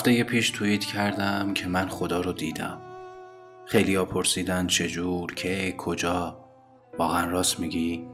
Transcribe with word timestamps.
هفته 0.00 0.24
پیش 0.24 0.50
توییت 0.50 0.84
کردم 0.84 1.54
که 1.54 1.68
من 1.68 1.88
خدا 1.88 2.20
رو 2.20 2.32
دیدم. 2.32 2.80
خیلی 3.66 3.94
ها 3.94 4.04
پرسیدن 4.04 4.66
چجور 4.66 5.34
که 5.34 5.74
کجا. 5.78 6.44
واقعا 6.98 7.30
راست 7.30 7.60
میگی؟ 7.60 8.08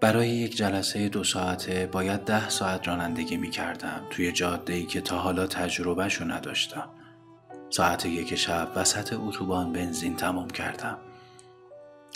برای 0.00 0.28
یک 0.28 0.56
جلسه 0.56 1.08
دو 1.08 1.24
ساعته 1.24 1.88
باید 1.92 2.20
ده 2.20 2.48
ساعت 2.48 2.88
رانندگی 2.88 3.36
می 3.36 3.50
کردم 3.50 4.06
توی 4.10 4.32
جاده 4.32 4.72
ای 4.72 4.86
که 4.86 5.00
تا 5.00 5.18
حالا 5.18 5.46
تجربهشو 5.46 6.24
نداشتم. 6.24 6.88
ساعت 7.70 8.06
یک 8.06 8.34
شب 8.34 8.68
وسط 8.76 9.12
اتوبان 9.12 9.72
بنزین 9.72 10.16
تمام 10.16 10.50
کردم. 10.50 10.98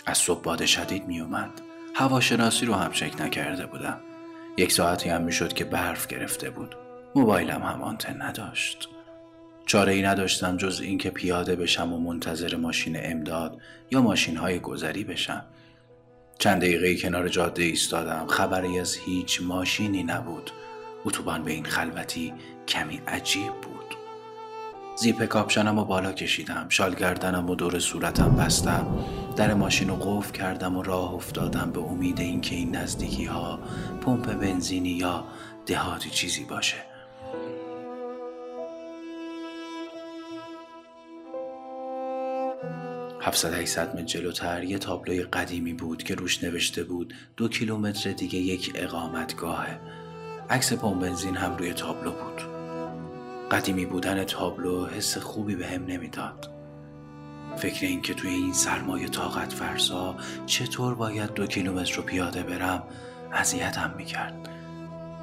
از 0.05 0.17
صبح 0.17 0.41
باد 0.41 0.65
شدید 0.65 1.07
می 1.07 1.21
اومد 1.21 1.61
هواشناسی 1.95 2.65
رو 2.65 2.73
هم 2.73 2.91
چک 2.91 3.21
نکرده 3.21 3.65
بودم. 3.65 3.99
یک 4.57 4.71
ساعتی 4.71 5.09
هم 5.09 5.21
می‌شد 5.21 5.53
که 5.53 5.65
برف 5.65 6.07
گرفته 6.07 6.49
بود. 6.49 6.75
موبایلم 7.15 7.63
هم 7.63 7.81
آنتن 7.81 8.21
نداشت. 8.21 8.89
چاره 9.65 9.93
ای 9.93 10.01
نداشتم 10.01 10.57
جز 10.57 10.81
اینکه 10.81 11.09
پیاده 11.09 11.55
بشم 11.55 11.93
و 11.93 11.99
منتظر 11.99 12.55
ماشین 12.55 12.97
امداد 12.99 13.61
یا 13.91 14.01
ماشین 14.01 14.37
های 14.37 14.59
گذری 14.59 15.03
بشم. 15.03 15.45
چند 16.39 16.61
دقیقه 16.61 16.95
کنار 16.95 17.27
جاده 17.27 17.63
ایستادم. 17.63 18.27
خبری 18.27 18.79
از 18.79 18.95
هیچ 18.95 19.41
ماشینی 19.41 20.03
نبود. 20.03 20.51
اتوبان 21.05 21.43
به 21.43 21.51
این 21.51 21.65
خلوتی 21.65 22.33
کمی 22.67 23.01
عجیب 23.07 23.53
بود. 23.53 23.74
زیپ 24.95 25.25
کاپشنم 25.25 25.79
و 25.79 25.85
بالا 25.85 26.11
کشیدم 26.11 26.65
شال 26.69 26.95
گردنم 26.95 27.49
و 27.49 27.55
دور 27.55 27.79
صورتم 27.79 28.35
بستم. 28.35 29.05
در 29.35 29.53
ماشین 29.53 29.89
رو 29.89 29.95
قفل 29.95 30.31
کردم 30.31 30.77
و 30.77 30.83
راه 30.83 31.13
افتادم 31.13 31.71
به 31.71 31.79
امید 31.79 32.19
اینکه 32.19 32.55
این 32.55 32.75
نزدیکی 32.75 33.25
ها 33.25 33.59
پمپ 34.01 34.33
بنزینی 34.33 34.89
یا 34.89 35.23
دهاتی 35.65 36.09
چیزی 36.09 36.43
باشه. 36.43 36.77
هفتصد 43.21 43.53
800 43.53 43.95
متر 43.95 44.03
جلوتر 44.03 44.63
یه 44.63 44.77
تابلوی 44.77 45.23
قدیمی 45.23 45.73
بود 45.73 46.03
که 46.03 46.15
روش 46.15 46.43
نوشته 46.43 46.83
بود 46.83 47.13
دو 47.37 47.47
کیلومتر 47.47 48.11
دیگه 48.11 48.39
یک 48.39 48.71
اقامتگاهه. 48.75 49.79
عکس 50.49 50.73
پمپ 50.73 51.01
بنزین 51.01 51.35
هم 51.35 51.57
روی 51.57 51.73
تابلو 51.73 52.11
بود. 52.11 52.54
قدیمی 53.51 53.85
بودن 53.85 54.23
تابلو 54.23 54.85
حس 54.85 55.17
خوبی 55.17 55.55
به 55.55 55.67
هم 55.67 55.85
نمی‌داد. 55.85 56.49
فکر 57.57 57.85
این 57.85 58.01
که 58.01 58.13
توی 58.13 58.29
این 58.29 58.53
سرمایه 58.53 59.07
طاقت 59.07 59.53
فرسا 59.53 60.15
چطور 60.45 60.95
باید 60.95 61.33
دو 61.33 61.47
کیلومتر 61.47 61.95
رو 61.95 62.03
پیاده 62.03 62.43
برم 62.43 62.83
اذیتم 63.33 63.93
می‌کرد. 63.97 64.49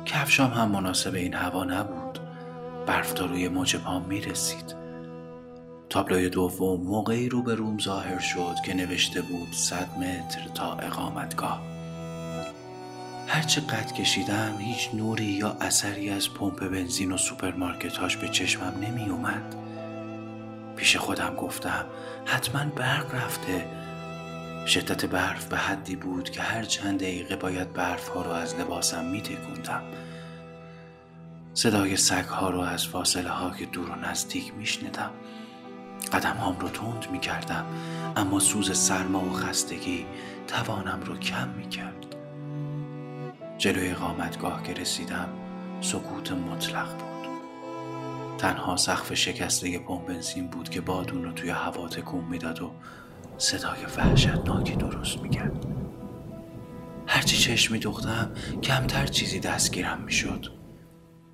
کفشام 0.04 0.50
هم 0.50 0.70
مناسب 0.70 1.14
این 1.14 1.34
هوا 1.34 1.64
نبود. 1.64 2.18
برف 2.86 3.12
تا 3.12 3.26
روی 3.26 3.48
مچ 3.48 3.76
پام 3.76 4.04
می‌رسید. 4.08 4.76
تابلوی 5.90 6.28
دوم 6.28 6.80
موقعی 6.80 7.28
رو 7.28 7.42
به 7.42 7.54
روم 7.54 7.78
ظاهر 7.78 8.18
شد 8.18 8.54
که 8.64 8.74
نوشته 8.74 9.20
بود 9.20 9.52
صد 9.52 9.98
متر 9.98 10.48
تا 10.54 10.74
اقامتگاه. 10.74 11.71
هرچه 13.26 13.60
قد 13.60 13.92
کشیدم 13.92 14.58
هیچ 14.58 14.90
نوری 14.94 15.24
یا 15.24 15.56
اثری 15.60 16.10
از 16.10 16.34
پمپ 16.34 16.68
بنزین 16.68 17.12
و 17.12 17.16
سوپرمارکتاش 17.16 18.16
به 18.16 18.28
چشمم 18.28 18.74
نمی 18.80 19.08
اومد 19.10 19.54
پیش 20.76 20.96
خودم 20.96 21.34
گفتم 21.34 21.84
حتما 22.24 22.64
برق 22.64 23.14
رفته. 23.14 23.66
شدت 24.66 25.06
برف 25.06 25.46
به 25.46 25.56
حدی 25.56 25.96
بود 25.96 26.30
که 26.30 26.42
هر 26.42 26.62
چند 26.62 27.00
دقیقه 27.00 27.36
باید 27.36 27.72
برف 27.72 28.08
ها 28.08 28.22
رو 28.22 28.30
از 28.30 28.54
لباسم 28.54 29.04
می 29.04 29.20
تکوندم 29.20 29.82
صدای 31.54 31.96
سگ 31.96 32.24
ها 32.24 32.50
رو 32.50 32.60
از 32.60 32.86
فاصله 32.86 33.30
ها 33.30 33.50
که 33.50 33.66
دور 33.66 33.90
و 33.90 33.94
نزدیک 33.94 34.54
می 34.54 34.66
شنیدم 34.66 35.10
قدم 36.12 36.36
هام 36.36 36.58
رو 36.58 36.68
تند 36.68 37.06
می 37.12 37.20
کردم 37.20 37.66
اما 38.16 38.40
سوز 38.40 38.78
سرما 38.78 39.24
و 39.24 39.32
خستگی 39.32 40.06
توانم 40.46 41.00
رو 41.04 41.16
کم 41.16 41.48
می 41.48 41.68
کرد 41.68 42.11
جلوی 43.62 43.90
اقامتگاه 43.90 44.62
که 44.62 44.74
رسیدم 44.74 45.28
سکوت 45.80 46.32
مطلق 46.32 46.88
بود. 46.92 47.28
تنها 48.38 48.76
سقف 48.76 49.14
شکسته 49.14 49.78
پمپ 49.78 50.06
بنزین 50.06 50.48
بود 50.48 50.68
که 50.68 50.80
بادون 50.80 51.24
رو 51.24 51.32
توی 51.32 51.50
هوا 51.50 51.88
تکون 51.88 52.24
می‌داد 52.24 52.62
و 52.62 52.72
صدای 53.38 53.84
وحشتناکی 53.96 54.76
درست 54.76 55.18
می‌کرد. 55.18 55.66
هرچی 57.06 57.36
چشم 57.36 57.72
میدوختم 57.72 58.32
کمتر 58.62 59.06
چیزی 59.06 59.40
دستگیرم 59.40 60.00
می‌شد. 60.00 60.46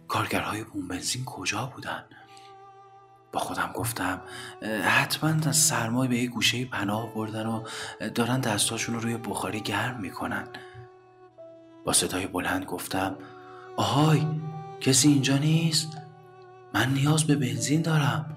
کارگرهای 0.09 0.65
پمپ 0.65 0.91
بنزین 0.91 1.25
کجا 1.25 1.67
بودن؟ 1.75 2.05
با 3.33 3.41
خودم 3.41 3.71
گفتم 3.75 4.21
حتما 4.83 5.49
از 5.49 5.57
سرمای 5.57 6.09
به 6.09 6.19
یه 6.19 6.27
گوشه 6.27 6.65
پناه 6.65 7.15
بردن 7.15 7.47
و 7.47 7.63
دارن 8.15 8.41
دستاشون 8.41 8.95
رو 8.95 9.01
روی 9.01 9.17
بخاری 9.17 9.61
گرم 9.61 10.01
می‌کنن. 10.01 10.49
صدای 11.93 12.27
بلند 12.27 12.65
گفتم 12.65 13.17
آهای 13.77 14.23
کسی 14.81 15.09
اینجا 15.09 15.37
نیست؟ 15.37 15.89
من 16.75 16.95
نیاز 16.95 17.25
به 17.25 17.35
بنزین 17.35 17.83
دارم. 17.83 18.37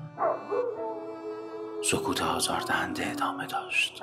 سکوت 1.83 2.21
آزاردهنده 2.21 3.11
ادامه 3.11 3.45
داشت. 3.45 4.01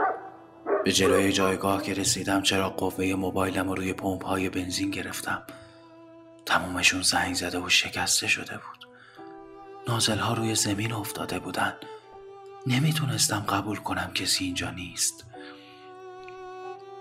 به 0.85 0.93
جلوی 0.93 1.33
جایگاه 1.33 1.83
که 1.83 1.95
رسیدم 1.95 2.43
چرا 2.43 2.71
قوه 2.71 3.15
موبایلم 3.15 3.69
رو 3.69 3.75
روی 3.75 3.93
پمپ 3.93 4.25
های 4.25 4.49
بنزین 4.49 4.91
گرفتم؟ 4.91 5.43
تمومشون 6.47 7.03
زنگ 7.03 7.35
زده 7.35 7.59
و 7.59 7.69
شکسته 7.69 8.27
شده 8.27 8.55
بود. 8.55 8.89
نازل 9.89 10.19
ها 10.19 10.35
روی 10.35 10.55
زمین 10.55 10.93
افتاده 10.93 11.39
بودن. 11.39 11.75
نمی‌تونستم 12.67 13.41
قبول 13.41 13.77
کنم 13.77 14.11
کسی 14.15 14.45
اینجا 14.45 14.71
نیست. 14.71 15.25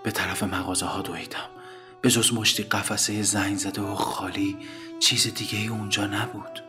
به 0.04 0.10
طرف 0.10 0.42
مغازه 0.42 0.86
ها 0.86 1.02
دویدم. 1.02 1.57
به 2.02 2.10
جز 2.10 2.32
مشتی 2.32 2.62
قفسه 2.62 3.22
زنگ 3.22 3.56
زده 3.56 3.80
و 3.80 3.94
خالی 3.94 4.56
چیز 5.00 5.34
دیگه 5.34 5.58
ای 5.58 5.68
اونجا 5.68 6.06
نبود. 6.06 6.62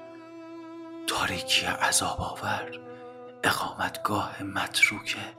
تاریکی 1.08 1.66
عذاب 1.66 2.22
آور 2.22 2.80
اقامتگاه 3.44 4.44
متروکه. 4.44 5.34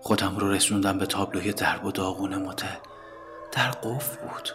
خودم 0.00 0.36
رو 0.36 0.50
رسوندم 0.50 0.98
به 0.98 1.06
تابلوی 1.06 1.52
درب 1.52 1.84
و 1.84 1.92
داغون 1.92 2.36
متل 2.36 2.76
در 3.52 3.70
قفل 3.70 4.26
بود. 4.26 4.48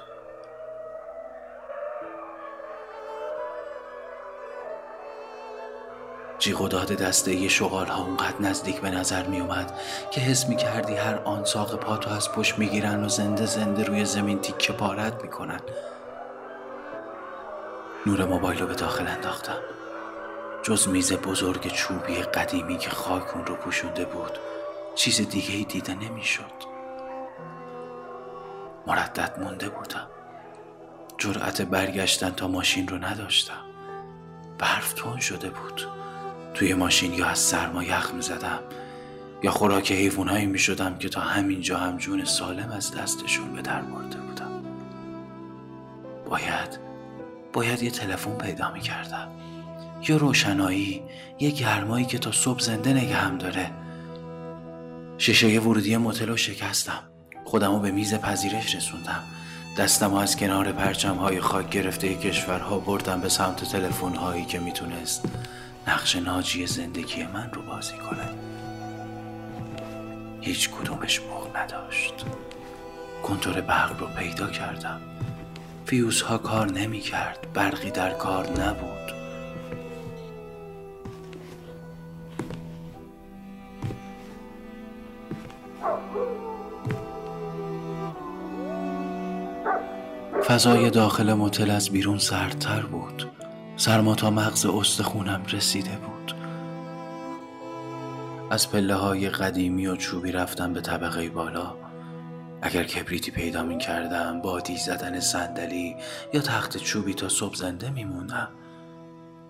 جیغ 6.39 6.61
و 6.61 6.67
داد 6.67 6.91
دسته 6.91 7.47
شغال 7.47 7.87
ها 7.87 8.03
اونقدر 8.03 8.41
نزدیک 8.41 8.81
به 8.81 8.89
نظر 8.89 9.27
می 9.27 9.41
اومد 9.41 9.79
که 10.11 10.21
حس 10.21 10.49
می 10.49 10.55
کردی 10.55 10.95
هر 10.95 11.15
آن 11.15 11.45
ساق 11.45 11.75
پاتو 11.75 12.09
از 12.09 12.31
پشت 12.31 12.59
می 12.59 12.67
گیرن 12.67 13.03
و 13.03 13.09
زنده 13.09 13.45
زنده 13.45 13.83
روی 13.83 14.05
زمین 14.05 14.39
تیکه 14.39 14.73
پارت 14.73 15.23
می 15.23 15.29
کنن. 15.29 15.59
نور 18.05 18.25
موبایل 18.25 18.59
رو 18.59 18.67
به 18.67 18.73
داخل 18.73 19.07
انداختم 19.07 19.59
جز 20.63 20.87
میز 20.87 21.13
بزرگ 21.13 21.67
چوبی 21.67 22.15
قدیمی 22.15 22.77
که 22.77 22.89
خاک 22.89 23.35
اون 23.35 23.45
رو 23.45 23.55
پوشونده 23.55 24.05
بود 24.05 24.31
چیز 24.95 25.29
دیگه 25.29 25.55
ای 25.55 25.63
دیده 25.63 25.93
نمی‌شد. 25.93 26.75
مردد 28.87 29.39
مونده 29.39 29.69
بودم 29.69 30.07
جرأت 31.17 31.61
برگشتن 31.61 32.29
تا 32.29 32.47
ماشین 32.47 32.87
رو 32.87 32.97
نداشتم 32.97 33.61
برف 34.59 34.93
تون 34.93 35.19
شده 35.19 35.49
بود 35.49 35.87
توی 36.55 36.73
ماشین 36.73 37.13
یا 37.13 37.25
از 37.27 37.39
سرما 37.39 37.83
یخ 37.83 38.13
می 38.13 38.21
زدم 38.21 38.59
یا 39.43 39.51
خوراک 39.51 39.91
حیوانایی 39.91 40.45
می 40.45 40.59
شدم 40.59 40.97
که 40.97 41.09
تا 41.09 41.21
همینجا 41.21 41.77
هم 41.77 41.97
جون 41.97 42.25
سالم 42.25 42.71
از 42.71 42.91
دستشون 42.91 43.53
به 43.53 43.61
در 43.61 43.81
برده 43.81 44.17
بودم. 44.17 44.63
باید 46.29 46.79
باید 47.53 47.83
یه 47.83 47.91
تلفن 47.91 48.37
پیدا 48.37 48.71
می 48.71 48.79
کردم 48.79 49.27
یه 50.09 50.17
روشنایی 50.17 51.03
یه 51.39 51.49
گرمایی 51.49 52.05
که 52.05 52.17
تا 52.17 52.31
صبح 52.31 52.59
زنده 52.59 52.93
نگه 52.93 53.15
هم 53.15 53.37
داره. 53.37 53.71
شیشه 55.17 55.59
ورودی 55.59 55.97
موتل 55.97 56.27
رو 56.27 56.37
شکستم. 56.37 57.03
خودمو 57.45 57.79
به 57.79 57.91
میز 57.91 58.13
پذیرش 58.13 58.75
رسوندم. 58.75 59.23
دستم 59.77 60.13
از 60.13 60.37
کنار 60.37 60.71
پرچم 60.71 61.15
های 61.15 61.41
خاک 61.41 61.69
گرفته 61.69 62.15
کشورها 62.15 62.79
بردم 62.79 63.21
به 63.21 63.29
سمت 63.29 63.63
تلفن 63.63 64.15
هایی 64.15 64.45
که 64.45 64.59
می‌تونست. 64.59 65.25
نقش 65.87 66.15
ناجی 66.15 66.67
زندگی 66.67 67.23
من 67.23 67.51
رو 67.53 67.61
بازی 67.61 67.97
کنه 67.97 68.29
هیچ 70.41 70.69
کدومش 70.69 71.21
موق 71.21 71.57
نداشت. 71.57 72.13
کنتور 73.23 73.61
برق 73.61 73.99
رو 73.99 74.07
پیدا 74.07 74.47
کردم. 74.47 75.01
فیوز 75.85 76.21
ها 76.21 76.37
کار 76.37 76.71
نمی 76.71 76.99
کرد. 76.99 77.47
برقی 77.53 77.91
در 77.91 78.13
کار 78.13 78.61
نبود. 78.61 79.11
فضای 90.47 90.89
داخل 90.89 91.33
متل 91.33 91.71
از 91.71 91.89
بیرون 91.89 92.17
سردتر 92.17 92.81
بود. 92.81 93.34
سرما 93.77 94.15
تا 94.15 94.29
مغز 94.29 94.65
استخونم 94.65 95.43
رسیده 95.45 95.97
بود. 95.97 96.35
از 98.49 98.71
پله 98.71 98.95
های 98.95 99.29
قدیمی 99.29 99.87
و 99.87 99.95
چوبی 99.95 100.31
رفتم 100.31 100.73
به 100.73 100.81
طبقه 100.81 101.29
بالا. 101.29 101.75
اگر 102.61 102.83
کبریتی 102.83 103.31
پیدا 103.31 103.63
می 103.63 103.77
کردم 103.77 104.41
بادی 104.41 104.77
زدن 104.77 105.19
صندلی 105.19 105.95
یا 106.33 106.41
تخت 106.41 106.77
چوبی 106.77 107.13
تا 107.13 107.29
صبح 107.29 107.55
زنده 107.55 107.89
می 107.89 108.03
موندم 108.03 108.49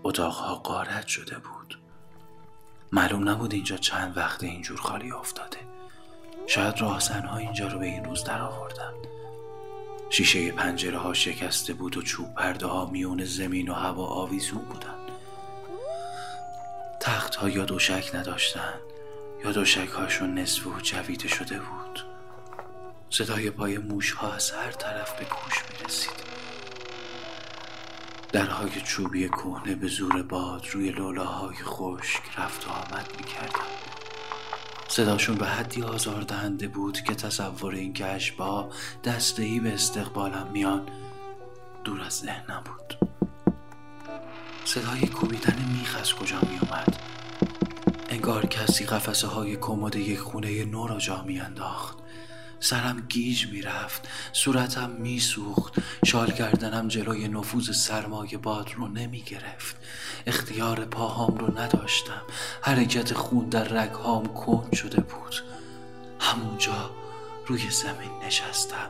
اتاقها 0.03 0.55
قارت 0.55 1.07
شده 1.07 1.35
بود. 1.35 1.79
معلوم 2.91 3.29
نبود 3.29 3.53
اینجا 3.53 3.77
چند 3.77 4.17
وقت 4.17 4.43
اینجور 4.43 4.77
خالی 4.77 5.11
افتاده. 5.11 5.57
شاید 6.47 6.81
راهزنها 6.81 7.37
اینجا 7.37 7.67
رو 7.67 7.79
به 7.79 7.85
این 7.85 8.05
روز 8.05 8.23
در 8.23 8.41
آوردن 8.41 8.93
شیشه 10.15 10.51
پنجره 10.51 10.97
ها 10.97 11.13
شکسته 11.13 11.73
بود 11.73 11.97
و 11.97 12.01
چوب 12.01 12.33
پرده 12.33 12.65
ها 12.65 12.85
میون 12.85 13.25
زمین 13.25 13.69
و 13.69 13.73
هوا 13.73 14.05
آویزون 14.05 14.61
بودن. 14.61 14.95
تخت 16.99 17.35
ها 17.35 17.49
یا 17.49 17.65
دوشک 17.65 18.15
نداشتن 18.15 18.73
یا 19.43 19.51
دوشک 19.51 19.89
هاشون 19.89 20.33
نصف 20.37 20.67
و 20.67 20.79
جویده 20.83 21.27
شده 21.27 21.59
بود. 21.59 22.05
صدای 23.09 23.49
پای 23.49 23.77
موش 23.77 24.11
ها 24.11 24.33
از 24.33 24.51
هر 24.51 24.71
طرف 24.71 25.19
به 25.19 25.25
گوش 25.25 25.63
می 25.69 25.85
رسید. 25.85 26.25
درهای 28.31 28.81
چوبی 28.81 29.29
کهنه 29.29 29.75
به 29.75 29.87
زور 29.87 30.23
باد 30.23 30.67
روی 30.73 30.89
لولاهای 30.89 31.57
خشک 31.63 32.21
رفت 32.37 32.67
و 32.67 32.71
آمد 32.71 33.13
می 33.17 33.23
کردن. 33.23 33.84
صداشون 34.95 35.35
به 35.35 35.45
حدی 35.45 35.83
آزاردهنده 35.83 36.67
بود 36.67 37.01
که 37.01 37.15
تصور 37.15 37.75
این 37.75 37.93
که 37.93 38.05
اشبا 38.05 38.69
دسته 39.03 39.59
به 39.63 39.73
استقبالم 39.73 40.47
میان. 40.53 40.89
دور 41.83 42.01
از 42.01 42.13
ذهنم 42.13 42.63
بود. 42.65 43.09
صدای 44.65 45.07
کوبیدن 45.07 45.55
میخ 45.79 45.97
از 46.01 46.13
کجا 46.13 46.39
می 46.39 46.59
اومد 46.61 46.99
انگار 48.09 48.45
کسی 48.45 48.85
قفسه 48.85 49.27
های 49.27 49.55
کمد 49.55 49.95
یک 49.95 50.19
خونه 50.19 50.65
نو 50.65 50.87
را 50.87 50.97
جا 50.97 51.23
می 51.23 51.39
انداخت 51.39 51.97
سرم 52.59 52.99
گیج 53.09 53.47
می‌رفت 53.47 54.07
صورتم 54.33 54.89
میسوخت 54.89 55.73
شال 56.05 56.31
کردنم 56.31 56.87
جلوی 56.87 57.27
نفوذ 57.27 57.71
سرمایه 57.71 58.37
باد 58.37 58.71
رو 58.75 58.87
نمی 58.87 59.21
گرفت 59.21 59.75
اختیار 60.27 60.85
پاهام 60.85 61.37
رو 61.37 61.59
نداشتم 61.59 62.21
حرکت 62.61 63.13
خون 63.13 63.49
در 63.49 63.63
رگهام 63.63 64.33
کند 64.33 64.75
شده 64.75 65.01
بود. 65.01 65.35
همونجا 66.19 66.91
روی 67.47 67.69
زمین 67.69 68.11
نشستم. 68.25 68.89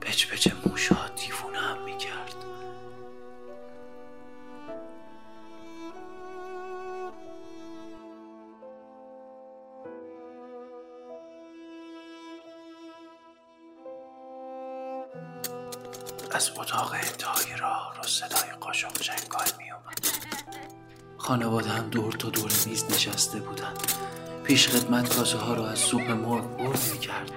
پچ 0.00 0.26
پچ 0.26 0.48
موشها 0.66 1.08
دیوونه 1.08 1.58
هم 1.58 1.84
می‌کرد. 1.84 2.33
از 16.34 16.50
اتاق 16.56 16.92
انتهای 16.92 17.56
راه 17.60 17.94
رو 17.96 18.02
صدای 18.02 18.50
قاشق 18.60 18.92
جنگال 19.00 19.46
می 19.58 19.70
اومد. 19.70 19.98
خانواده 21.18 21.70
هم 21.70 21.90
دور 21.90 22.12
تا 22.12 22.30
دور 22.30 22.52
میز 22.66 22.84
نشسته 22.84 23.38
بودن. 23.40 23.74
پیش 24.44 24.68
خدمت 24.68 25.16
کاسه 25.16 25.38
ها 25.38 25.54
رو 25.54 25.62
از 25.62 25.78
سوپ 25.78 26.10
مرغ 26.10 26.56
بر 26.56 26.92
می 26.92 26.98
کرد. 26.98 27.30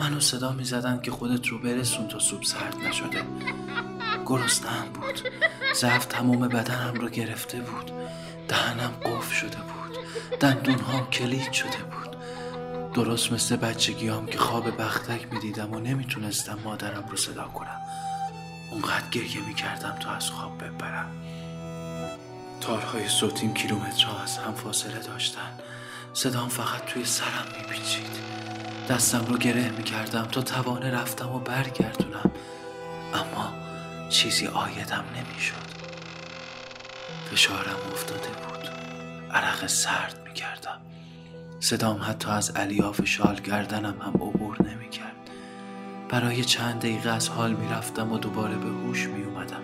منو 0.00 0.20
صدا 0.20 0.52
می 0.52 0.64
زدن 0.64 1.00
که 1.00 1.10
خودت 1.10 1.46
رو 1.46 1.58
برسون 1.58 2.08
تا 2.08 2.18
سوپ 2.18 2.44
سرد 2.44 2.76
نشده. 2.76 3.22
گرسنم 4.26 4.86
بود. 4.94 5.28
ضعف 5.74 6.04
تمام 6.04 6.48
بدنم 6.48 6.94
رو 6.94 7.08
گرفته 7.08 7.60
بود. 7.60 7.92
دهنم 8.48 8.92
قفل 9.04 9.34
شده 9.34 9.56
بود. 9.56 9.98
دندون 10.40 10.78
ها 10.78 11.06
کلید 11.06 11.52
شده 11.52 11.78
بود. 11.78 12.16
درست 12.94 13.32
مثل 13.32 13.56
بچگیام 13.56 14.26
که 14.26 14.38
خواب 14.38 14.82
بختک 14.82 15.32
می 15.32 15.40
دیدم 15.40 15.72
و 15.72 15.80
نمی‌تونستم 15.80 16.58
مادرم 16.64 17.04
رو 17.10 17.16
صدا 17.16 17.44
کنم. 17.44 17.80
اونقدر 18.70 19.08
گریه 19.10 19.46
می 19.46 19.54
کردم 19.54 19.96
تا 20.00 20.10
از 20.10 20.30
خواب 20.30 20.64
ببرم 20.64 21.10
تارهای 22.60 23.08
صوتیم 23.08 23.54
کیلومترها 23.54 24.22
از 24.22 24.38
هم 24.38 24.54
فاصله 24.54 24.98
داشتن. 24.98 25.58
صدام 26.14 26.48
فقط 26.48 26.84
توی 26.84 27.04
سرم 27.04 27.46
میپیچید. 27.58 28.16
دستم 28.88 29.24
رو 29.24 29.38
گره 29.38 29.70
می‌کردم 29.70 30.22
تا 30.22 30.42
توانه 30.42 30.90
رفتم 30.90 31.32
و 31.32 31.38
برگردونم. 31.38 32.30
اما 33.14 33.52
چیزی 34.10 34.46
آیدم 34.46 35.04
نمی‌شد. 35.16 35.54
فشارم 37.30 37.76
افتاده 37.92 38.28
بود. 38.28 38.68
عرق 39.30 39.66
سرد 39.66 40.20
می‌کردم. 40.24 40.80
صدام 41.60 42.02
حتی 42.02 42.30
از 42.30 42.52
الیاف 42.56 43.04
شال 43.04 43.40
گردنم 43.40 44.00
هم 44.02 44.12
عبور 44.14 44.56
نمی‌کرد. 44.62 44.83
برای 46.14 46.44
چند 46.44 46.78
دقیقه 46.78 47.10
از 47.10 47.28
حال 47.28 47.52
می‌رفتم 47.54 48.12
و 48.12 48.18
دوباره 48.18 48.56
به 48.56 48.68
هوش 48.68 49.08
میومدم 49.08 49.62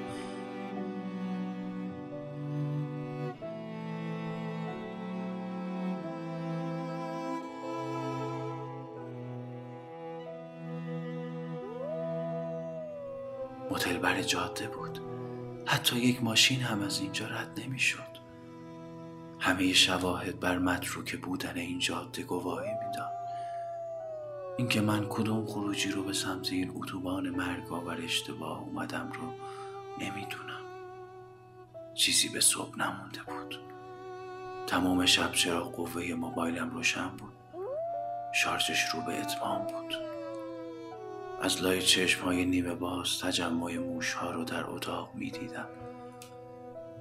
متل 13.71 13.99
بر 13.99 14.23
جاده 14.23 14.69
بود. 14.69 15.01
حتی 15.67 15.97
یک 15.97 16.23
ماشین 16.25 16.61
هم 16.61 16.83
از 16.83 17.01
اینجا 17.01 17.27
رد 17.27 17.61
نمی‌شد. 17.61 18.21
همه 19.39 19.73
شواهد 19.73 20.41
بر 20.41 20.59
متروک 20.59 21.17
بودن 21.17 21.57
این 21.57 21.79
جاده 21.79 22.23
گواهی 22.23 22.71
می‌داد. 22.71 23.10
اینکه 24.61 24.81
من 24.81 25.07
کدوم 25.09 25.47
خروجی 25.47 25.91
رو 25.91 26.03
به 26.03 26.13
سمت 26.13 26.53
این 26.53 26.73
اتوبان 26.75 27.31
مرگاور 27.31 28.01
اشتباه 28.05 28.61
اومدم 28.61 29.13
رو 29.13 29.33
نمی‌دونم. 30.05 30.61
چیزی 31.95 32.29
به 32.29 32.41
صبح 32.41 32.79
نمونده 32.79 33.23
بود. 33.23 33.59
تمام 34.67 35.07
شب 35.07 35.33
چرا 35.33 35.65
قوه 35.65 36.15
موبایلم 36.15 36.71
روشن 36.71 37.09
بود. 37.09 37.33
شارژش 38.35 38.85
رو 38.95 39.01
به 39.01 39.21
اتمام 39.21 39.67
بود. 39.67 39.95
از 41.43 41.63
لای 41.63 41.83
چشم 41.83 42.25
های 42.25 42.45
نیمه 42.45 42.75
باز 42.75 43.19
تجمع 43.19 43.79
موش 43.79 44.13
ها 44.13 44.31
رو 44.31 44.45
در 44.45 44.67
اتاق 44.67 45.11
می 45.15 45.31
دیدم 45.31 45.69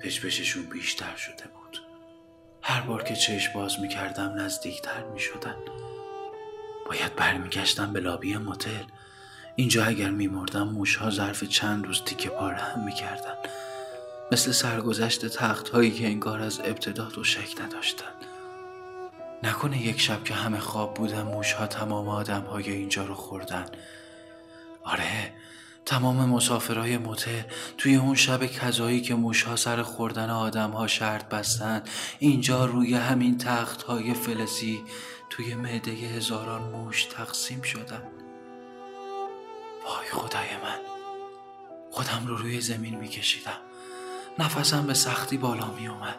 پشپششون 0.03 0.63
بیشتر 0.63 1.15
شده 1.15 1.43
بود. 1.47 1.81
هر 2.61 2.81
بار 2.81 3.03
که 3.03 3.15
چشم 3.15 3.53
باز 3.53 3.79
می 3.79 3.89
کردم 3.89 4.33
نزدیکتر 4.37 5.03
می 5.03 5.19
شدن 5.19 5.55
باید 6.89 7.15
برمیگشتم 7.15 7.93
به 7.93 7.99
لابی 7.99 8.37
موتل. 8.37 8.83
اینجا 9.55 9.85
اگر 9.85 10.09
میمردم 10.09 10.63
موشها 10.63 11.09
ظرف 11.09 11.43
چند 11.43 11.85
روز 11.85 12.01
تیکه 12.03 12.29
پاره 12.29 12.57
هم 12.57 12.85
می‌کردن. 12.85 13.35
مثل 14.31 14.51
سرگذشت 14.51 15.25
تخت 15.25 15.69
هایی 15.69 15.91
که 15.91 16.05
انگار 16.05 16.41
از 16.41 16.59
ابتدا 16.59 17.05
تو 17.05 17.23
شک 17.23 17.61
نداشتن. 17.61 18.05
نکنه 19.43 19.81
یک 19.81 20.01
شب 20.01 20.23
که 20.23 20.33
همه 20.33 20.59
خواب 20.59 20.93
بودن 20.93 21.21
موشها 21.21 21.67
تمام 21.67 22.09
آدم 22.09 22.41
های 22.41 22.71
اینجا 22.71 23.05
رو 23.05 23.15
خوردن. 23.15 23.65
آره 24.83 25.33
تمام 25.85 26.29
مسافرهای 26.29 26.97
موتل 26.97 27.41
توی 27.77 27.95
اون 27.95 28.15
شب 28.15 28.45
کذایی 28.45 29.01
که 29.01 29.15
موشها 29.15 29.55
سر 29.55 29.81
خوردن 29.81 30.29
آدم 30.29 30.71
ها 30.71 30.87
شرط 30.87 31.29
بستن 31.29 31.83
اینجا 32.19 32.65
روی 32.65 32.93
همین 32.93 33.37
تخت 33.37 33.81
های 33.81 34.13
فلزی 34.13 34.79
توی 35.29 35.55
معده 35.55 35.91
هزاران 35.91 36.61
موش 36.61 37.05
تقسیم 37.05 37.61
شدن 37.61 38.01
وای 39.85 40.07
خدای 40.11 40.57
من. 40.63 40.79
خودم 41.91 42.27
رو 42.27 42.37
روی 42.37 42.61
زمین 42.61 42.95
میکشیدم. 42.95 43.57
نفسم 44.39 44.87
به 44.87 44.93
سختی 44.93 45.37
بالا 45.37 45.71
می 45.71 45.87
اومد 45.87 46.17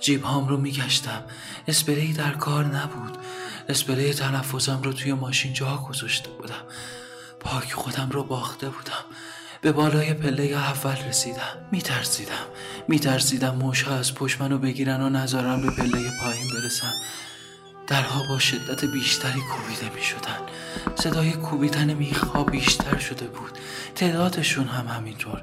جیب 0.00 0.22
هام 0.22 0.48
رو 0.48 0.56
میگشتم. 0.56 1.24
اسپری 1.68 2.12
در 2.12 2.32
کار 2.32 2.64
نبود. 2.64 3.18
اسپری 3.68 4.14
تنفسم 4.14 4.82
رو 4.82 4.92
توی 4.92 5.12
ماشین 5.12 5.52
جا 5.52 5.76
گذاشته 5.88 6.30
بودم. 6.30 6.64
پاک 7.40 7.72
خودم 7.72 8.10
رو 8.10 8.24
باخته 8.24 8.68
بودم. 8.68 9.04
به 9.60 9.72
بالای 9.72 10.14
پله 10.14 10.42
اول 10.42 10.96
رسیدم. 10.96 11.68
میترسیدم. 11.72 12.46
میترسیدم 12.88 13.54
موشها 13.54 13.94
از 13.94 14.14
پشت 14.14 14.40
منو 14.40 14.58
بگیرن 14.58 15.00
و 15.00 15.08
نذارم 15.08 15.62
به 15.62 15.70
پله 15.70 16.10
پایین 16.20 16.48
برسم 16.54 16.94
درها 17.86 18.28
با 18.28 18.38
شدت 18.38 18.84
بیشتری 18.84 19.40
کوبیده 19.40 19.94
می 19.94 20.02
شدن. 20.02 20.38
صدای 20.94 21.32
کوبیدن 21.32 21.94
میخها 21.94 22.44
بیشتر 22.44 22.98
شده 22.98 23.26
بود. 23.26 23.58
تعدادشون 23.94 24.66
هم 24.68 24.86
همینطور. 24.86 25.40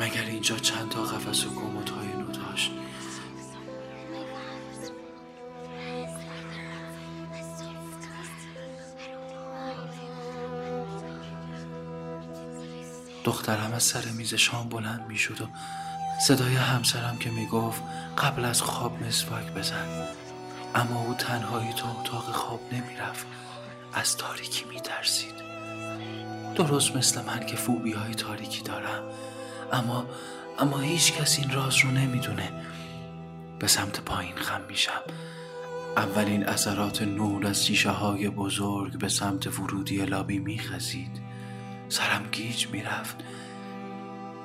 مگر 0.00 0.24
اینجا 0.24 0.56
چند 0.56 0.88
تا 0.88 1.02
قفس 1.02 1.44
و 1.44 1.54
کموت 1.54 1.90
های 1.90 2.08
نو 2.08 2.24
دخترم 13.24 13.72
از 13.72 13.82
سر 13.82 14.04
میز 14.16 14.34
شام 14.34 14.68
بلند 14.68 15.06
می 15.08 15.16
شد 15.16 15.40
و 15.40 15.46
صدای 16.20 16.54
همسرم 16.54 17.16
که 17.18 17.30
می 17.30 17.46
گفت 17.46 17.82
قبل 18.18 18.44
از 18.44 18.62
خواب 18.62 19.02
مسواک 19.02 19.52
بزن. 19.52 20.08
اما 20.74 21.00
او 21.00 21.14
تنهایی 21.14 21.72
تا 21.72 21.90
اتاق 22.00 22.24
خواب 22.32 22.60
نمی‌رفت. 22.72 23.26
از 23.92 24.16
تاریکی 24.16 24.64
میترسید. 24.64 25.34
درست 26.54 26.96
مثل 26.96 27.22
من 27.22 27.46
که 27.46 27.56
فوبی 27.56 27.92
های 27.92 28.14
تاریکی 28.14 28.62
دارم. 28.62 29.02
اما 29.72 30.06
اما 30.58 30.78
هیچ 30.78 31.12
کس 31.12 31.38
این 31.38 31.50
راز 31.50 31.78
رو 31.78 31.90
نمی‌دونه. 31.90 32.52
به 33.58 33.66
سمت 33.66 34.00
پایین 34.00 34.36
خم 34.36 34.60
میشم. 34.68 35.02
اولین 35.96 36.46
اثرات 36.46 37.02
نور 37.02 37.46
از 37.46 37.66
شیشه 37.66 37.90
های 37.90 38.28
بزرگ 38.28 38.98
به 38.98 39.08
سمت 39.08 39.46
ورودی 39.46 39.96
لابی 39.96 40.38
میخزید. 40.38 41.22
سرم 41.88 42.28
گیج 42.32 42.66
می‌رفت. 42.66 43.16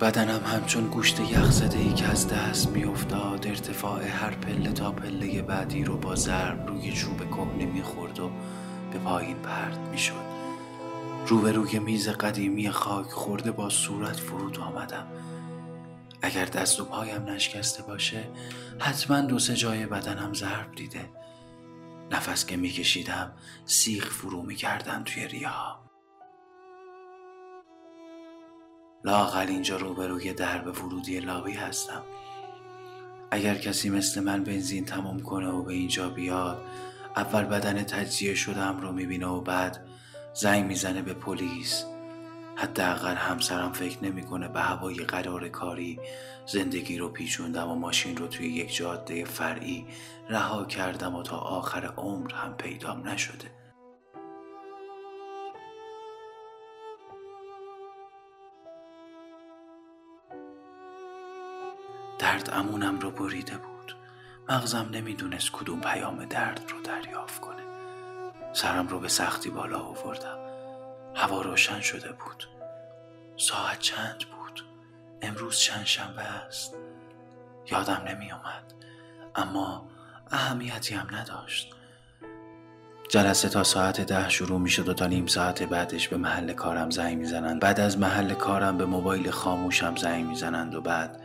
بدنم 0.02 0.42
همچون 0.46 0.88
گوشت 0.88 1.20
یخزده 1.20 1.78
ای 1.78 1.94
که 1.94 2.06
از 2.06 2.28
دست 2.28 2.70
میافتاد 2.70 3.48
ارتفاع 3.48 4.08
هر 4.08 4.32
پله 4.32 4.72
تا 4.72 4.92
پله 4.92 5.42
بعدی 5.42 5.84
رو 5.84 5.98
با 5.98 6.16
ضرب 6.16 6.68
روی 6.68 6.92
چوب 6.94 7.30
کهنه 7.30 7.66
می‌خورد 7.66 8.20
و 8.20 8.32
به 8.94 9.00
پایین 9.00 9.38
پرت 9.38 9.78
می‌شد. 9.78 10.30
روبروی 11.28 11.80
میز 11.80 12.10
قدیمی 12.10 12.70
خاک 12.70 13.12
خورده 13.12 13.52
با 13.52 13.70
صورت 13.70 14.16
فرود 14.16 14.60
آمدم. 14.60 15.08
اگر 16.22 16.46
دست 16.46 16.80
و 16.80 16.86
پایم 16.86 17.24
نشکسته 17.24 17.84
باشه 17.84 18.24
حتما 18.80 19.22
دو 19.22 19.40
سه 19.40 19.56
جای 19.56 19.86
بدنم 19.86 20.34
ضرب 20.34 20.76
دیده. 20.76 21.10
نفس 22.12 22.46
که 22.46 22.58
میکشیدم 22.58 23.32
سیخ 23.66 24.10
فرو 24.10 24.42
می‌کردن 24.42 25.04
توی 25.04 25.28
ریاها 25.28 25.79
لاقل 29.04 29.48
اینجا 29.48 29.78
روبروی 29.78 30.34
درب 30.34 30.68
ورودی 30.68 31.20
لابی 31.20 31.54
هستم. 31.54 32.02
اگر 33.32 33.56
کسی 33.56 33.90
مثل 33.90 34.24
من 34.24 34.44
بنزین 34.44 34.86
تمام 34.86 35.20
کنه 35.20 35.48
و 35.48 35.64
به 35.64 35.74
اینجا 35.74 36.10
بیاد 36.10 36.62
اول 37.16 37.44
بدن 37.44 37.84
تجزیه 37.84 38.36
شدم 38.36 38.82
رو 38.82 38.92
می‌بینه 38.92 39.28
و 39.28 39.42
بعد 39.42 39.86
زنگ 40.34 40.66
می‌زنه 40.66 41.02
به 41.02 41.14
پلیس. 41.14 41.86
حداقل 42.56 43.16
همسرم 43.16 43.74
فکر 43.74 44.04
نمی‌کنه 44.04 44.48
به 44.48 44.60
هوای 44.60 44.96
قرار 44.96 45.50
کاری 45.50 46.00
زندگی 46.46 46.98
رو 46.98 47.10
پیچوندم 47.10 47.70
و 47.70 47.76
ماشین 47.76 48.18
رو 48.18 48.28
توی 48.28 48.48
یک 48.48 48.76
جاده 48.76 49.26
فرعی 49.26 49.86
رها 50.30 50.66
کردم 50.66 51.16
و 51.16 51.24
تا 51.24 51.38
آخر 51.38 51.86
عمر 51.98 52.34
هم 52.34 52.54
پیدام 52.54 53.08
نشده. 53.08 53.52
درد 62.40 62.50
امونم 62.54 63.00
رو 63.00 63.12
بریده 63.12 63.58
بود. 63.58 63.96
مغزم 64.50 64.90
نمی‌دونست 64.92 65.52
کدوم 65.52 65.82
پیام 65.82 66.26
درد 66.26 66.62
رو 66.70 66.82
دریافت 66.82 67.42
کنه. 67.42 67.64
سرم 68.54 68.88
رو 68.88 69.00
به 69.00 69.08
سختی 69.08 69.50
بالا 69.50 69.80
آوردم. 69.80 70.38
هوا 71.16 71.42
روشن 71.42 71.80
شده 71.80 72.12
بود. 72.12 72.50
ساعت 73.38 73.80
چند 73.80 74.18
بود؟ 74.18 74.66
امروز 75.22 75.58
چند 75.58 75.86
شنبه 75.86 76.22
است؟ 76.22 76.76
یادم 77.72 78.04
نمی 78.08 78.32
اومد 78.32 78.74
اما 79.36 79.90
اهمیتی 80.32 80.96
هم 80.96 81.08
نداشت. 81.16 81.76
جلسه 83.10 83.50
تا 83.50 83.64
ساعت 83.64 84.02
ده 84.02 84.30
شروع 84.30 84.60
می 84.60 84.70
شد 84.70 84.90
و 84.90 84.94
تا 84.94 85.08
نیم 85.08 85.28
ساعت 85.28 85.64
بعدش 85.64 86.08
به 86.08 86.18
محل 86.18 86.54
کارم 86.54 86.90
زنگ 86.90 87.18
می‌زنند. 87.18 87.60
بعد 87.62 87.80
از 87.80 87.98
محل 87.98 88.34
کارم 88.34 88.78
به 88.78 88.86
موبایل 88.86 89.32
خاموشم 89.32 89.96
زنگ 89.96 90.26
می‌زنند 90.26 90.76
و 90.76 90.82
بعد 90.82 91.22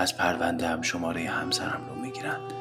از 0.00 0.16
پرونده 0.16 0.68
هم 0.68 0.82
شماره 0.82 1.28
همسرم 1.28 1.86
رو 1.88 1.94
می‌گیرند 1.94 2.52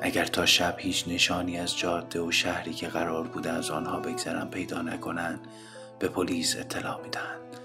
اگر 0.00 0.24
تا 0.24 0.46
شب 0.46 0.74
هیچ 0.78 1.08
نشانی 1.08 1.58
از 1.58 1.78
جاده 1.78 2.20
و 2.20 2.32
شهری 2.32 2.74
که 2.74 2.88
قرار 2.88 3.26
بوده 3.26 3.50
از 3.50 3.70
آنها 3.70 4.00
بگذرم 4.00 4.50
پیدا 4.50 4.82
نکنند 4.82 5.40
به 5.98 6.08
پلیس 6.08 6.56
اطلاع 6.56 7.00
می‌دهند. 7.02 7.56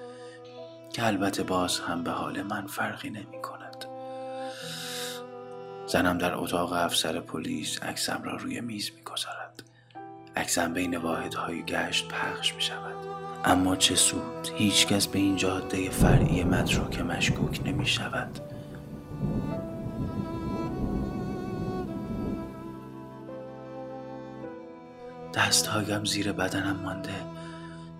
که 0.94 1.06
البته 1.06 1.44
باز 1.44 1.80
هم 1.80 2.04
به 2.04 2.12
حال 2.12 2.42
من 2.42 2.68
فرقی 2.68 3.10
نمی 3.10 3.42
کند 3.42 3.86
زنم 5.88 6.18
در 6.18 6.36
اتاق 6.36 6.74
افسر 6.74 7.20
پلیس 7.20 7.84
عکسم 7.84 8.22
را 8.24 8.36
روی 8.36 8.62
میز 8.62 8.92
می‌گذارد. 8.96 9.64
عکسم 10.36 10.74
بین 10.74 10.98
واحدهای 10.98 11.64
گشت 11.64 12.08
پخش 12.08 12.54
می 12.54 12.62
شود 12.62 12.96
اما 13.46 13.76
چه 13.76 13.96
سود 13.96 14.50
هیچ 14.56 14.88
کس 14.88 15.08
به 15.08 15.20
این 15.20 15.36
جاده 15.36 15.90
فرعی 15.90 16.44
متروک 16.44 17.00
مشکوک 17.00 17.62
نمی 17.66 17.88
شود 17.88 18.53
دستهایم 25.34 26.06
زیر 26.06 26.32
بدنم 26.32 26.76
مانده. 26.84 27.16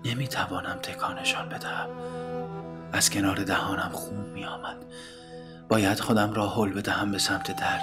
نمی‌توانم 0.04 0.78
تکانشان 0.82 1.48
بدهم. 1.48 1.88
از 2.92 3.10
کنار 3.10 3.36
دهانم 3.36 3.90
خون 3.92 4.24
می 4.34 4.44
آمد. 4.44 4.76
باید 5.68 6.00
خودم 6.00 6.32
را 6.32 6.48
حل 6.48 6.72
بدهم 6.72 7.12
به 7.12 7.18
سمت 7.18 7.56
در 7.56 7.80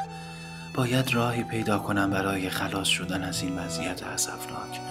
باید 0.74 1.14
راهی 1.14 1.44
پیدا 1.44 1.80
کنم 1.80 2.10
برای 2.10 2.50
خلاص 2.50 2.88
شدن 2.88 3.24
از 3.24 3.42
این 3.42 3.60
وضعیت 3.60 4.04
اسفناک 4.04 4.82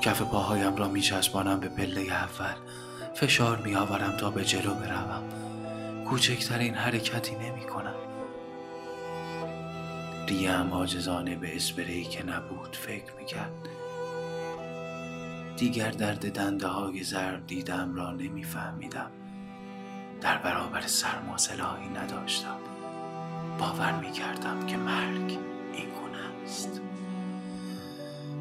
کف 0.00 0.22
پاهایم 0.22 0.76
را 0.76 0.88
می 0.88 1.00
چسبانم 1.00 1.60
به 1.60 1.68
پله 1.68 2.00
اول. 2.00 2.54
فشار 3.14 3.56
می 3.56 3.74
آورم 3.74 4.16
تا 4.16 4.30
به 4.30 4.44
جلو 4.44 4.74
بروم. 4.74 5.47
کوچکترین 6.08 6.74
حرکتی 6.74 7.34
نمی 7.34 7.66
کنم. 7.66 7.94
ریم 10.28 10.72
آجزانه 10.72 11.36
به 11.36 11.56
اسپری 11.56 12.04
که 12.04 12.26
نبود 12.26 12.76
فکر 12.76 13.12
می 13.18 13.24
کرد. 13.24 13.68
دیگر 15.56 15.90
درد 15.90 16.32
دنده 16.32 16.66
های 16.66 17.02
زرد 17.02 17.46
دیدم 17.46 17.94
را 17.94 18.12
نمیفهمیدم 18.12 19.10
در 20.20 20.38
برابر 20.38 20.86
سرما 20.86 21.36
سلاحی 21.36 21.88
نداشتم. 21.88 22.58
باور 23.58 23.92
می 23.92 24.12
کردم 24.12 24.66
که 24.66 24.76
مرگ 24.76 25.38
این 25.72 25.88
گونه 25.90 26.44
است. 26.44 26.80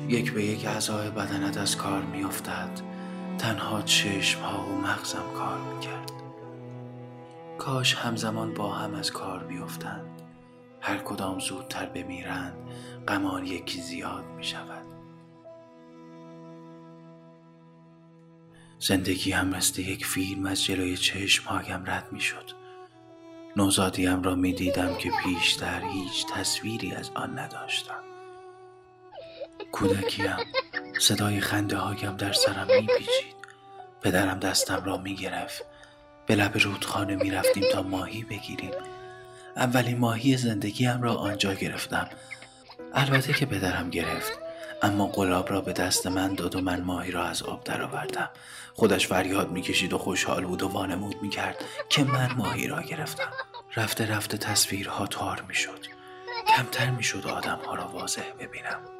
یک 0.09 0.33
به 0.33 0.45
یک 0.45 0.65
اعضای 0.65 1.09
بدنت 1.09 1.57
از 1.57 1.77
کار 1.77 2.01
می 2.01 2.23
افتد. 2.23 2.81
تنها 3.37 3.81
چشم 3.81 4.41
ها 4.41 4.65
و 4.65 4.81
مغزم 4.81 5.33
کار 5.37 5.57
می 5.57 5.79
کرد. 5.79 6.16
کاش 7.57 7.95
همزمان 7.95 8.53
با 8.53 8.71
هم 8.71 8.93
از 8.93 9.11
کار 9.11 9.43
بیفتند. 9.43 10.21
هر 10.81 10.97
کدام 10.97 11.39
زودتر 11.39 11.85
بمیرند 11.85 12.57
غمان 13.07 13.45
یکی 13.45 13.81
زیاد 13.81 14.25
می 14.25 14.43
شود 14.43 14.87
زندگی 18.79 19.31
هم 19.31 19.47
مثل 19.47 19.81
یک 19.81 20.05
فیلم 20.05 20.45
از 20.45 20.63
جلوی 20.63 20.97
چشمهایم 20.97 21.83
رد 21.85 22.07
می 22.11 22.19
شد 22.19 22.51
نوزادیم 23.55 24.23
را 24.23 24.35
می 24.35 24.53
دیدم 24.53 24.97
که 24.97 25.11
پیشتر 25.23 25.81
هیچ 25.85 26.25
تصویری 26.33 26.91
از 26.91 27.11
آن 27.15 27.39
نداشتم. 27.39 28.03
کودکیم 29.71 30.35
صدای 30.99 31.39
خنده 31.39 31.77
هایم 31.77 32.17
در 32.17 32.33
سرم 32.33 32.67
می 32.67 32.87
پیچید 32.87 33.35
پدرم 34.01 34.39
دستم 34.39 34.83
را 34.85 34.97
می 34.97 35.15
گرفت 35.15 35.65
به 36.27 36.35
لب 36.35 36.57
رودخانه 36.57 37.15
می 37.15 37.31
رفتیم 37.31 37.63
تا 37.71 37.81
ماهی 37.81 38.23
بگیریم. 38.23 38.71
اولین 39.55 39.97
ماهی 39.97 40.37
زندگیم 40.37 41.01
را 41.01 41.15
آنجا 41.15 41.53
گرفتم. 41.53 42.09
البته 42.93 43.33
که 43.33 43.45
پدرم 43.45 43.89
گرفت 43.89 44.39
اما 44.81 45.07
قلاب 45.07 45.49
را 45.49 45.61
به 45.61 45.73
دست 45.73 46.07
من 46.07 46.33
داد 46.33 46.55
و 46.55 46.61
من 46.61 46.81
ماهی 46.81 47.11
را 47.11 47.23
از 47.23 47.43
آب 47.43 47.63
درآوردم. 47.63 48.29
خودش 48.73 49.07
فریاد 49.07 49.51
می‌کشید 49.51 49.93
و 49.93 49.97
خوشحال 49.97 50.45
بود 50.45 50.63
و 50.63 50.67
وانمود 50.67 51.21
می‌کرد 51.21 51.63
که 51.89 52.03
من 52.03 52.31
ماهی 52.37 52.67
را 52.67 52.81
گرفتم. 52.81 53.31
رفته 53.75 54.11
رفته 54.11 54.37
تصویرها 54.37 55.07
تار 55.07 55.43
می‌شد 55.47 55.79
کمتر 56.47 56.89
می‌شد 56.89 57.27
آدمها 57.27 57.75
را 57.75 57.87
واضح 57.87 58.31
ببینم. 58.39 58.96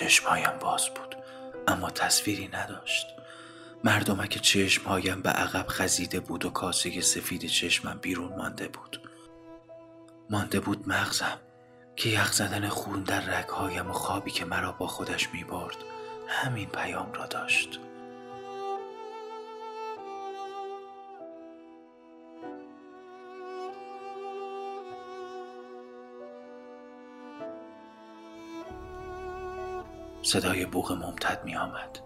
چشمهایم 0.00 0.58
باز 0.60 0.88
بود 0.88 1.16
اما 1.68 1.90
تصویری 1.90 2.48
نداشت. 2.52 3.06
مردمک 3.84 4.38
چشمهایم 4.38 5.22
به 5.22 5.30
عقب 5.30 5.66
خزیده 5.68 6.20
بود 6.20 6.44
و 6.44 6.50
کاسه 6.50 7.00
سفید 7.00 7.46
چشمم 7.46 7.98
بیرون 8.02 8.36
مانده 8.36 8.68
بود. 8.68 9.00
مانده 10.30 10.60
بود 10.60 10.88
مغزم 10.88 11.38
که 11.96 12.08
یخ 12.08 12.32
زدن 12.32 12.68
خون 12.68 13.02
در 13.02 13.20
رگهایم 13.20 13.90
و 13.90 13.92
خوابی 13.92 14.30
که 14.30 14.44
مرا 14.44 14.72
با 14.72 14.86
خودش 14.86 15.28
می 15.32 15.44
برد 15.44 15.76
همین 16.28 16.68
پیام 16.68 17.12
را 17.12 17.26
داشت. 17.26 17.80
صدای 30.30 30.66
بوغ 30.66 30.92
ممتد 30.92 31.44
می 31.44 31.56
آمد. 31.56 31.98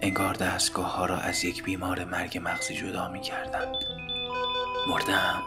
انگار 0.00 0.34
دستگاه 0.34 0.96
ها 0.96 1.06
را 1.06 1.16
از 1.16 1.44
یک 1.44 1.62
بیمار 1.62 2.04
مرگ 2.04 2.40
مغزی 2.44 2.74
جدا 2.74 3.08
می 3.08 3.20
کردند. 3.20 3.76
مردم 4.88 5.42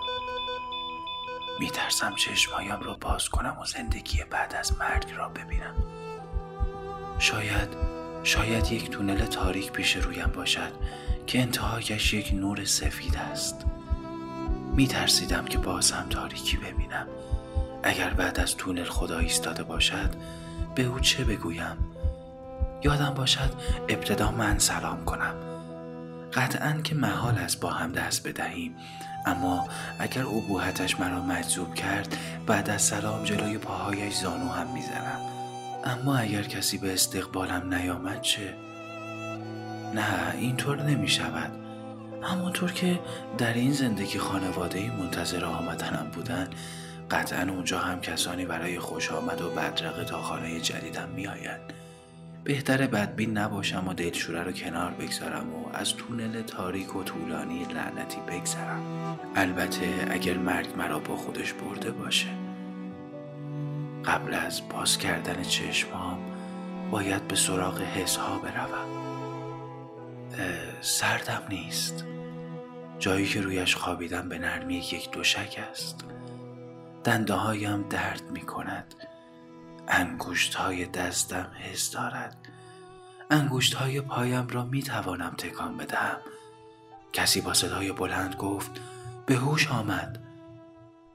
می 1.60 1.70
ترسم 1.70 2.16
چشمهایم 2.16 2.80
را 2.80 2.94
باز 2.94 3.30
کنم 3.30 3.58
و 3.62 3.66
زندگی 3.66 4.24
بعد 4.30 4.56
از 4.56 4.80
مرگ 4.80 5.14
را 5.16 5.30
ببینم 5.30 5.76
شاید 7.20 7.70
شاید 8.24 8.72
یک 8.72 8.90
تونل 8.90 9.26
تاریک 9.26 9.72
پیش 9.72 9.96
رویم 9.96 10.32
باشد 10.36 10.72
که 11.28 11.42
انتهایش 11.42 12.14
یک 12.14 12.34
نور 12.34 12.66
سفید 12.66 13.16
است 13.16 13.66
می 14.76 14.88
ترسیدم 14.88 15.46
که 15.46 15.58
باز 15.58 15.92
هم 15.92 16.10
تاریکی 16.10 16.58
ببینم 16.58 17.08
اگر 17.84 18.10
بعد 18.10 18.40
از 18.40 18.56
تونل 18.56 18.84
خدا 18.84 19.20
ایستاده 19.20 19.64
باشد 19.64 20.10
به 20.76 20.84
او 20.84 21.00
چه 21.00 21.24
بگویم؟ 21.24 21.78
یادم 22.84 23.14
باشد 23.14 23.52
ابتدا 23.90 24.32
من 24.32 24.60
سلام 24.60 25.06
کنم. 25.06 25.36
قطعا 26.34 26.82
که 26.84 26.96
محال 26.96 27.38
است 27.38 27.60
با 27.60 27.70
هم 27.70 27.92
دست 27.92 28.28
بدهیم. 28.28 28.76
اما 29.26 29.68
اگر 30.00 30.26
ابوهتش 30.26 31.00
مرا 31.00 31.22
مجذوب 31.22 31.74
کرد 31.74 32.18
بعد 32.48 32.70
از 32.70 32.82
سلام 32.82 33.24
جلوی 33.24 33.58
پاهایش 33.58 34.14
زانو 34.14 34.50
هم 34.50 34.68
می‌زنم. 34.74 35.20
اما 35.84 36.18
اگر 36.18 36.44
کسی 36.44 36.78
به 36.78 36.94
استقبالم 36.94 37.74
نیامد 37.74 38.22
چه؟ 38.22 38.54
نه 39.96 40.36
اینطور 40.38 40.82
نمی 40.82 41.08
شود 41.08 41.52
همونطور 42.22 42.72
که 42.72 43.00
در 43.38 43.54
این 43.54 43.72
زندگی 43.72 44.20
خانواده 44.20 44.92
منتظر 44.98 45.46
آمدنم 45.46 46.08
بودن 46.14 46.50
قطعا 47.12 47.52
اونجا 47.52 47.80
هم 47.80 48.02
کسانی 48.02 48.46
برای 48.46 48.80
خوش 48.80 49.12
آمد 49.12 49.42
و 49.42 49.50
بدرقه 49.50 50.06
تا 50.06 50.22
خانه 50.22 50.60
جدیدم 50.60 51.10
می 51.10 51.28
بهتر 52.44 52.88
بدبین 52.88 53.38
نباشم 53.38 53.88
و 53.88 53.94
دلشوره 53.94 54.44
رو 54.44 54.52
کنار 54.52 54.92
بگذارم 54.92 55.56
و 55.56 55.70
از 55.74 55.94
تونل 55.94 56.42
تاریک 56.42 56.96
و 56.96 57.04
طولانی 57.04 57.64
لعنتی 57.64 58.18
بگذرم. 58.28 59.20
البته 59.36 60.08
اگر 60.10 60.38
مرگ 60.38 60.68
مرا 60.78 61.00
با 61.00 61.16
خودش 61.16 61.54
برده 61.54 61.92
باشه. 61.92 62.28
قبل 64.06 64.34
از 64.34 64.62
باز 64.70 64.98
کردن 64.98 65.44
چشمام 65.44 66.20
باید 66.92 67.28
به 67.28 67.36
سراغ 67.36 67.82
حس 67.82 68.16
ها 68.16 68.40
بروم 68.40 69.06
سردم 70.82 71.42
نیست. 71.50 72.06
جایی 73.00 73.26
که 73.26 73.42
رویش 73.42 73.76
خوابیدم 73.76 74.30
به 74.30 74.40
نرمی 74.40 74.76
یک 74.76 75.12
دوشک 75.12 75.60
است. 75.72 76.06
دنده 77.06 77.34
هایم 77.34 77.82
درد 77.90 78.32
می 78.32 78.42
کند 78.42 78.96
انگوشت 79.88 80.56
های 80.56 80.86
دستم 80.86 81.52
حس 81.54 81.92
دارد. 81.92 82.38
انگوشت 83.32 83.74
های 83.74 84.02
پایم 84.02 84.48
را 84.48 84.64
می 84.64 84.84
توانم 84.84 85.36
تکان 85.38 85.78
بدهم. 85.78 86.18
کسی 87.14 87.42
با 87.42 87.54
صدای 87.54 87.92
بلند 87.92 88.36
گفت 88.36 88.72
به 89.26 89.36
هوش 89.36 89.72
آمد. 89.72 90.20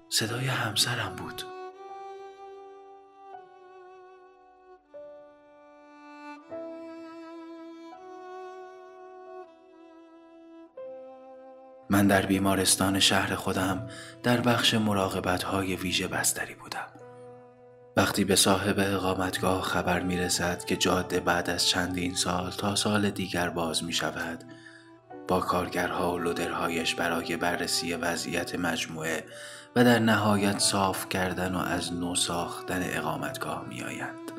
صدای 0.08 0.46
همسرم 0.46 1.16
بود. 1.16 1.49
من 12.00 12.06
در 12.06 12.26
بیمارستان 12.26 13.00
شهر 13.00 13.34
خودم 13.34 13.88
در 14.22 14.40
بخش 14.40 14.74
مراقبت 14.74 15.42
های 15.42 15.76
ویژه 15.76 16.08
بستری 16.08 16.54
بودم 16.54 16.86
وقتی 17.96 18.24
به 18.24 18.36
صاحب 18.36 18.74
اقامتگاه 18.78 19.62
خبر 19.62 20.02
می 20.02 20.16
رسد 20.16 20.64
که 20.64 20.76
جاده 20.76 21.20
بعد 21.20 21.50
از 21.50 21.68
چندین 21.68 22.14
سال 22.14 22.50
تا 22.50 22.74
سال 22.74 23.10
دیگر 23.10 23.48
باز 23.50 23.84
می 23.84 23.92
شود 23.92 24.44
با 25.28 25.40
کارگرها 25.40 26.14
و 26.14 26.18
لودرهایش 26.18 26.94
برای 26.94 27.36
بررسی 27.36 27.94
وضعیت 27.94 28.54
مجموعه 28.54 29.24
و 29.76 29.84
در 29.84 29.98
نهایت 29.98 30.58
صاف 30.58 31.08
کردن 31.08 31.54
و 31.54 31.58
از 31.58 31.92
نو 31.92 32.14
ساختن 32.14 32.82
اقامتگاه 32.82 33.64
می 33.68 33.82
آیند. 33.82 34.32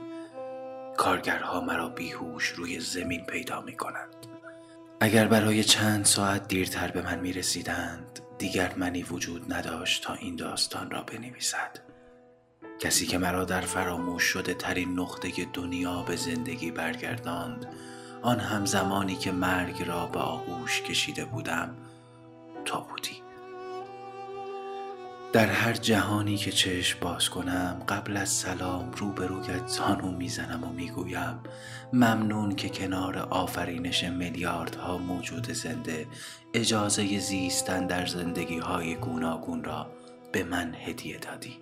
کارگرها 0.97 1.61
مرا 1.61 1.89
بیهوش 1.89 2.47
روی 2.47 2.79
زمین 2.79 3.25
پیدا 3.25 3.61
می 3.61 3.77
کنند. 3.77 4.30
اگر 5.03 5.27
برای 5.27 5.63
چند 5.63 6.05
ساعت 6.05 6.47
دیرتر 6.47 6.91
به 6.91 7.01
من 7.01 7.19
می 7.19 7.33
رسیدند 7.33 8.19
دیگر 8.37 8.73
منی 8.77 9.03
وجود 9.03 9.53
نداشت 9.53 10.03
تا 10.03 10.13
این 10.13 10.35
داستان 10.35 10.91
را 10.91 11.03
بنویسد. 11.03 11.77
کسی 12.79 13.05
که 13.05 13.17
مرا 13.17 13.45
در 13.45 13.61
فراموش 13.61 14.23
شده 14.23 14.53
ترین 14.53 14.99
نقطه 14.99 15.45
دنیا 15.53 16.03
به 16.03 16.15
زندگی 16.15 16.71
برگرداند 16.71 17.65
آن 18.21 18.39
هم 18.39 18.65
زمانی 18.65 19.15
که 19.15 19.31
مرگ 19.31 19.83
را 19.83 20.05
به 20.05 20.19
آغوش 20.19 20.81
کشیده 20.81 21.25
بودم 21.25 21.77
تا 22.65 22.79
بودی 22.81 23.20
در 25.33 25.45
هر 25.45 25.73
جهانی 25.73 26.37
که 26.37 26.51
چشم 26.51 26.99
باز 26.99 27.29
کنم 27.29 27.83
قبل 27.89 28.17
از 28.17 28.29
سلام 28.29 28.91
روبرویت 28.91 29.67
زانو 29.67 30.11
می‌زنم 30.11 30.63
و 30.63 30.73
می‌گویم 30.73 31.39
ممنون 31.93 32.55
که 32.55 32.69
کنار 32.69 33.17
آفرینش 33.17 34.03
میلیاردها 34.03 34.97
موجود 34.97 35.51
زنده 35.51 36.07
اجازه 36.53 37.19
زیستن 37.19 37.87
در 37.87 38.05
زندگی 38.05 38.59
های 38.59 38.95
گوناگون 38.95 39.63
را 39.63 39.91
به 40.31 40.43
من 40.43 40.75
هدیه 40.85 41.17
دادی 41.17 41.57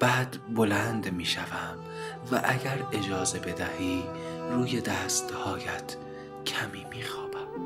بعد 0.00 0.54
بلند 0.54 1.12
می 1.12 1.24
شوم 1.24 1.78
و 2.32 2.40
اگر 2.44 2.78
اجازه 2.92 3.38
بدهی 3.38 4.02
روی 4.50 4.80
دستهایت 4.80 5.96
کمی 6.46 6.84
می 6.90 7.02
خوابم. 7.02 7.65